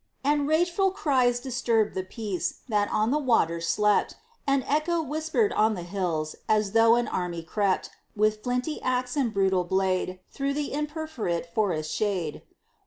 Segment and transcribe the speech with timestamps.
[0.23, 4.15] And rageful cries disturbed the peace That on the waters slept;
[4.47, 9.31] And Echo whispered on the hills, As though an army crept, With flinty axe and
[9.31, 12.41] brutal blade, Through the imperforate forest shade.